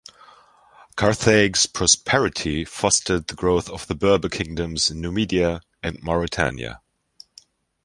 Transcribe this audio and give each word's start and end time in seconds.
Carthage's 0.95 1.67
prosperity 1.67 2.65
fostered 2.65 3.27
the 3.27 3.35
growth 3.35 3.69
of 3.69 3.85
the 3.85 3.93
Berber 3.93 4.29
kingdoms, 4.29 4.89
Numidia 4.89 5.61
and 5.83 6.01
Mauretania. 6.01 6.79